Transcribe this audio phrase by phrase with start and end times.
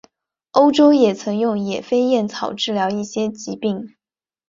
[0.49, 3.93] 欧洲也曾用野飞燕草治疗一些疾病。